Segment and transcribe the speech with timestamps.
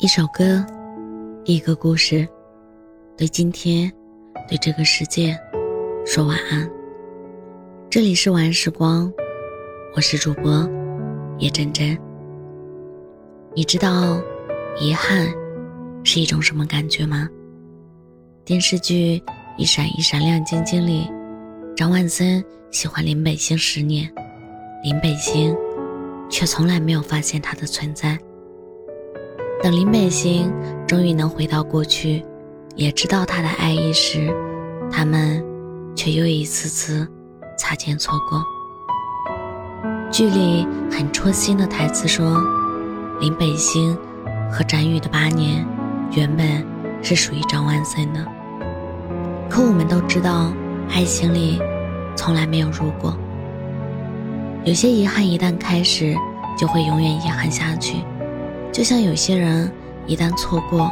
[0.00, 0.64] 一首歌，
[1.44, 2.24] 一个故事，
[3.16, 3.92] 对今天，
[4.48, 5.36] 对这个世界，
[6.06, 6.70] 说晚安。
[7.90, 9.12] 这里是晚安时光，
[9.96, 10.70] 我是主播
[11.40, 11.98] 叶真真。
[13.56, 14.22] 你知道
[14.78, 15.26] 遗憾
[16.04, 17.28] 是一种什么感觉吗？
[18.44, 19.18] 电视剧
[19.56, 21.10] 《一闪一闪亮晶晶》里，
[21.74, 24.08] 张万森喜欢林北星十年，
[24.84, 25.56] 林北星
[26.30, 28.16] 却从来没有发现他的存在。
[29.60, 30.52] 等林北星
[30.86, 32.24] 终于能回到过去，
[32.76, 34.32] 也知道他的爱意时，
[34.88, 35.44] 他们
[35.96, 37.06] 却又一次次
[37.58, 38.40] 擦肩错过。
[40.12, 42.40] 剧里很戳心的台词说
[43.20, 43.98] ：“林北星
[44.48, 45.66] 和展宇的八年，
[46.12, 46.64] 原本
[47.02, 48.24] 是属于张万森的。
[49.50, 50.52] 可我们都知道，
[50.88, 51.60] 爱情里
[52.14, 53.12] 从来没有如果。
[54.64, 56.16] 有些遗憾一旦开始，
[56.56, 57.96] 就会永远遗憾下去。”
[58.78, 59.68] 就像有些人
[60.06, 60.88] 一旦错过，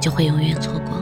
[0.00, 1.00] 就会永远错过。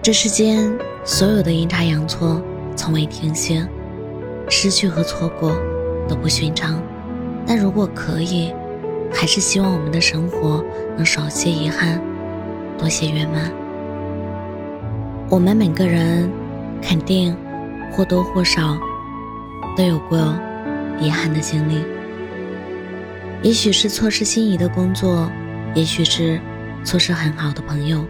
[0.00, 0.72] 这世间
[1.04, 2.40] 所有的阴差阳错
[2.76, 3.66] 从未停歇，
[4.48, 5.52] 失去和错过
[6.08, 6.80] 都不寻常。
[7.44, 8.54] 但如果可以，
[9.12, 10.64] 还是希望我们的生活
[10.96, 12.00] 能少些遗憾，
[12.78, 13.50] 多些圆满。
[15.28, 16.30] 我们每个人
[16.80, 17.36] 肯定
[17.90, 18.78] 或多或少
[19.76, 20.32] 都有过
[21.00, 21.82] 遗憾的经历。
[23.42, 25.30] 也许是错失心仪的工作，
[25.74, 26.38] 也许是
[26.84, 28.04] 错失很好的朋友，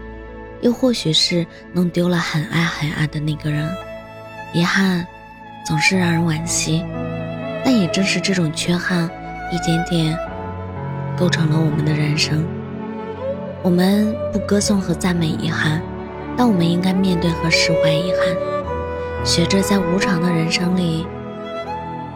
[0.61, 3.69] 又或许是弄丢了很爱很爱的那个人。
[4.53, 5.07] 遗憾
[5.65, 6.83] 总是让人惋惜，
[7.63, 9.09] 但也正是这种缺憾，
[9.53, 10.17] 一点点
[11.17, 12.45] 构成了我们的人生。
[13.63, 15.81] 我们不歌颂和赞美遗憾，
[16.35, 21.07] 但我们应该面对和释怀遗憾，学着在无常的人生里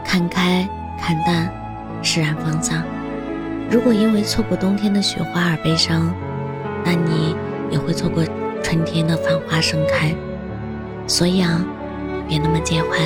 [0.04, 0.68] 看开、
[1.00, 1.50] 看淡，
[2.04, 2.84] 释然放下。
[3.70, 6.14] 如果因为错过冬天的雪花而悲伤，
[6.84, 7.36] 那你
[7.70, 8.24] 也会错过
[8.64, 10.16] 春天的繁花盛开。
[11.08, 11.66] 所以啊，
[12.28, 12.98] 别那么介怀，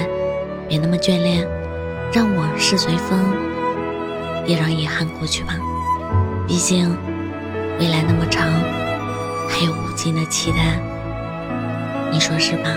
[0.67, 1.47] 别那么眷恋，
[2.13, 3.19] 让往事随风，
[4.45, 5.56] 也让遗憾过去吧。
[6.47, 6.89] 毕竟，
[7.79, 8.47] 未来那么长，
[9.50, 10.79] 还有无尽的期待。
[12.12, 12.69] 你说是吧？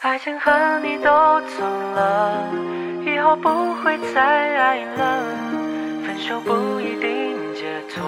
[0.00, 1.10] 爱情和你都
[1.58, 1.64] 走
[1.94, 2.79] 了。
[3.12, 5.22] 以后不会再爱了，
[6.06, 8.04] 分手不一定解脱，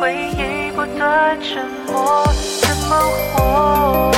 [0.00, 2.24] 回忆不断沉默，
[2.60, 2.96] 怎么
[3.34, 4.11] 活？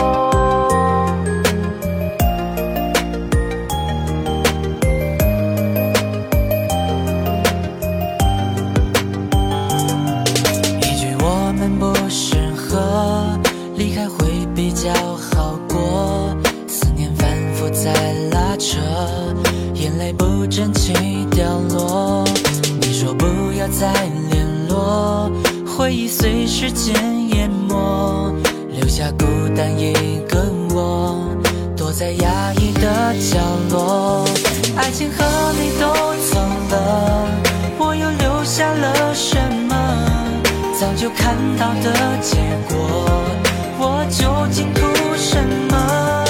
[25.84, 26.94] 回忆随时间
[27.34, 28.34] 淹没，
[28.70, 29.92] 留下孤单一
[30.26, 31.28] 个我，
[31.76, 34.24] 躲在压抑的角落。
[34.76, 35.92] 爱情和你都
[36.32, 36.40] 走
[36.70, 37.28] 了，
[37.76, 39.36] 我又留下了什
[39.68, 39.76] 么？
[40.80, 43.20] 早就看到的结果，
[43.78, 44.86] 我究竟图
[45.18, 45.36] 什
[45.68, 46.24] 么？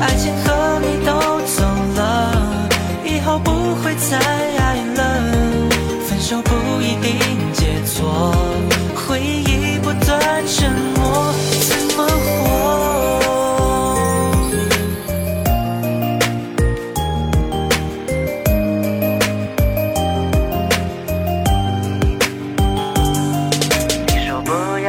[0.00, 1.40] 爱情和你都。
[1.50, 1.64] 走
[1.96, 2.70] 了，
[3.04, 3.50] 以后不
[3.82, 4.20] 会再，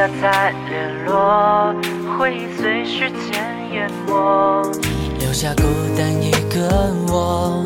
[0.02, 1.72] 要再联络，
[2.18, 3.40] 回忆随时间
[3.72, 4.60] 淹没，
[5.20, 5.62] 留下孤
[5.96, 7.64] 单一个我。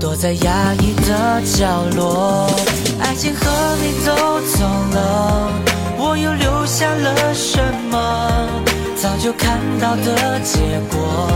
[0.00, 2.50] 躲在压抑的角落，
[3.00, 5.48] 爱情和你都走了，
[5.96, 8.48] 我又留下了什么？
[8.96, 10.58] 早就看到的结
[10.90, 11.30] 果，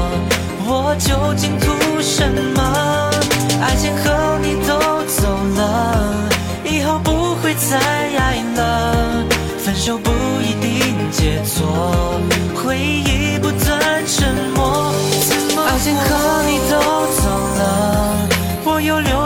[0.67, 3.09] 我究竟图什么？
[3.62, 6.29] 爱情和你都走了，
[6.64, 8.00] 以后不会再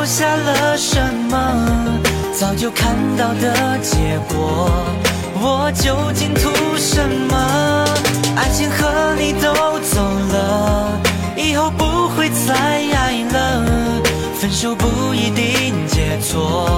[0.04, 1.98] 留下了什么？
[2.38, 4.68] 早就看到的结果，
[5.40, 7.86] 我究竟图什么？
[8.36, 11.00] 爱情和你都走了，
[11.38, 13.64] 以后不会再爱了，
[14.34, 16.68] 分手不一定解脱，